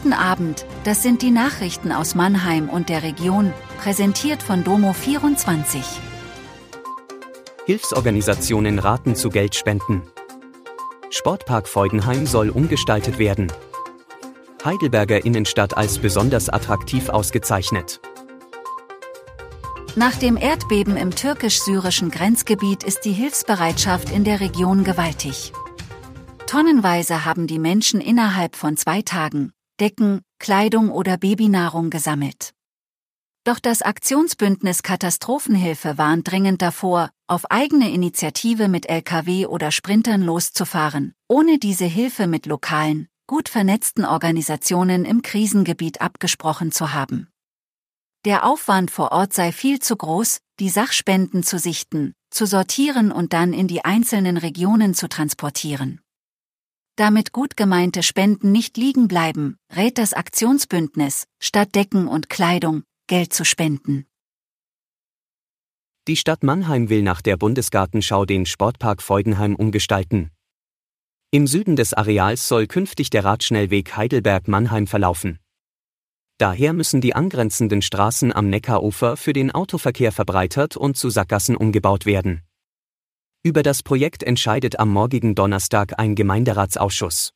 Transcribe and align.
Guten 0.00 0.12
Abend, 0.12 0.64
das 0.84 1.02
sind 1.02 1.22
die 1.22 1.32
Nachrichten 1.32 1.90
aus 1.90 2.14
Mannheim 2.14 2.68
und 2.68 2.88
der 2.88 3.02
Region, 3.02 3.52
präsentiert 3.82 4.44
von 4.44 4.62
Domo24. 4.62 5.82
Hilfsorganisationen 7.66 8.78
raten 8.78 9.16
zu 9.16 9.28
Geldspenden. 9.28 10.02
Sportpark 11.10 11.66
Freudenheim 11.66 12.26
soll 12.26 12.50
umgestaltet 12.50 13.18
werden. 13.18 13.50
Heidelberger 14.64 15.24
Innenstadt 15.24 15.76
als 15.76 15.98
besonders 15.98 16.48
attraktiv 16.48 17.08
ausgezeichnet. 17.08 18.00
Nach 19.96 20.14
dem 20.14 20.36
Erdbeben 20.36 20.96
im 20.96 21.10
türkisch-syrischen 21.10 22.12
Grenzgebiet 22.12 22.84
ist 22.84 23.00
die 23.00 23.12
Hilfsbereitschaft 23.12 24.12
in 24.12 24.22
der 24.22 24.38
Region 24.38 24.84
gewaltig. 24.84 25.52
Tonnenweise 26.46 27.24
haben 27.24 27.48
die 27.48 27.58
Menschen 27.58 28.00
innerhalb 28.00 28.54
von 28.54 28.76
zwei 28.76 29.02
Tagen 29.02 29.52
Decken, 29.80 30.22
Kleidung 30.40 30.90
oder 30.90 31.16
Babynahrung 31.18 31.90
gesammelt. 31.90 32.52
Doch 33.44 33.60
das 33.60 33.80
Aktionsbündnis 33.80 34.82
Katastrophenhilfe 34.82 35.96
warnt 35.96 36.30
dringend 36.30 36.60
davor, 36.60 37.10
auf 37.28 37.50
eigene 37.50 37.90
Initiative 37.90 38.68
mit 38.68 38.88
Lkw 38.88 39.46
oder 39.46 39.70
Sprintern 39.70 40.22
loszufahren, 40.22 41.14
ohne 41.28 41.58
diese 41.58 41.84
Hilfe 41.84 42.26
mit 42.26 42.46
lokalen, 42.46 43.08
gut 43.26 43.48
vernetzten 43.48 44.04
Organisationen 44.04 45.04
im 45.04 45.22
Krisengebiet 45.22 46.00
abgesprochen 46.00 46.72
zu 46.72 46.92
haben. 46.92 47.28
Der 48.24 48.44
Aufwand 48.44 48.90
vor 48.90 49.12
Ort 49.12 49.32
sei 49.32 49.52
viel 49.52 49.78
zu 49.78 49.96
groß, 49.96 50.40
die 50.58 50.70
Sachspenden 50.70 51.44
zu 51.44 51.58
sichten, 51.58 52.14
zu 52.30 52.46
sortieren 52.46 53.12
und 53.12 53.32
dann 53.32 53.52
in 53.52 53.68
die 53.68 53.84
einzelnen 53.84 54.36
Regionen 54.38 54.92
zu 54.92 55.08
transportieren. 55.08 56.00
Damit 56.98 57.32
gut 57.32 57.56
gemeinte 57.56 58.02
Spenden 58.02 58.50
nicht 58.50 58.76
liegen 58.76 59.06
bleiben, 59.06 59.56
rät 59.72 59.98
das 59.98 60.14
Aktionsbündnis, 60.14 61.28
statt 61.38 61.76
Decken 61.76 62.08
und 62.08 62.28
Kleidung, 62.28 62.82
Geld 63.06 63.32
zu 63.32 63.44
spenden. 63.44 64.04
Die 66.08 66.16
Stadt 66.16 66.42
Mannheim 66.42 66.88
will 66.88 67.02
nach 67.02 67.22
der 67.22 67.36
Bundesgartenschau 67.36 68.24
den 68.24 68.46
Sportpark 68.46 69.00
Freudenheim 69.00 69.54
umgestalten. 69.54 70.32
Im 71.30 71.46
Süden 71.46 71.76
des 71.76 71.94
Areals 71.94 72.48
soll 72.48 72.66
künftig 72.66 73.10
der 73.10 73.24
Radschnellweg 73.24 73.96
Heidelberg-Mannheim 73.96 74.88
verlaufen. 74.88 75.38
Daher 76.38 76.72
müssen 76.72 77.00
die 77.00 77.14
angrenzenden 77.14 77.80
Straßen 77.80 78.32
am 78.32 78.50
Neckarufer 78.50 79.16
für 79.16 79.32
den 79.32 79.52
Autoverkehr 79.52 80.10
verbreitert 80.10 80.76
und 80.76 80.96
zu 80.96 81.10
Sackgassen 81.10 81.54
umgebaut 81.54 82.06
werden. 82.06 82.42
Über 83.44 83.62
das 83.62 83.82
Projekt 83.82 84.24
entscheidet 84.24 84.78
am 84.80 84.90
morgigen 84.92 85.34
Donnerstag 85.34 85.98
ein 85.98 86.14
Gemeinderatsausschuss. 86.14 87.32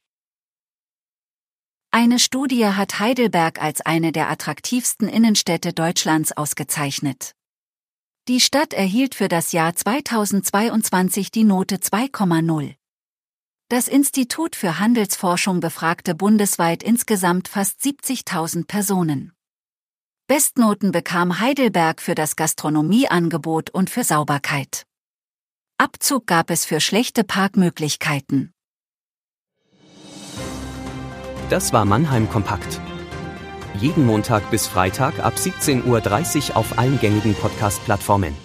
Eine 1.93 2.19
Studie 2.19 2.67
hat 2.67 2.99
Heidelberg 2.99 3.63
als 3.63 3.83
eine 3.83 4.13
der 4.13 4.31
attraktivsten 4.31 5.09
Innenstädte 5.09 5.73
Deutschlands 5.73 6.37
ausgezeichnet. 6.37 7.35
Die 8.29 8.41
Stadt 8.41 8.73
erhielt 8.73 9.15
für 9.15 9.29
das 9.29 9.53
Jahr 9.53 9.75
2022 9.75 11.31
die 11.31 11.45
Note 11.45 11.77
2,0. 11.77 12.75
Das 13.69 13.89
Institut 13.89 14.57
für 14.57 14.79
Handelsforschung 14.79 15.61
befragte 15.61 16.15
bundesweit 16.15 16.83
insgesamt 16.83 17.49
fast 17.49 17.81
70.000 17.81 18.67
Personen. 18.67 19.33
Bestnoten 20.27 20.93
bekam 20.93 21.41
Heidelberg 21.41 22.01
für 22.01 22.15
das 22.15 22.37
Gastronomieangebot 22.37 23.71
und 23.71 23.91
für 23.91 24.05
Sauberkeit. 24.05 24.87
Abzug 25.83 26.29
gab 26.29 26.51
es 26.51 26.65
für 26.65 26.81
schlechte 26.81 27.25
Parkmöglichkeiten. 27.25 28.53
Das 31.51 31.73
war 31.73 31.85
Mannheim 31.85 32.31
Kompakt. 32.31 32.81
Jeden 33.81 34.07
Montag 34.07 34.49
bis 34.53 34.69
Freitag 34.69 35.19
ab 35.19 35.35
17.30 35.37 36.51
Uhr 36.51 36.57
auf 36.57 36.79
allen 36.79 37.01
gängigen 37.01 37.35
Podcast-Plattformen. 37.35 38.37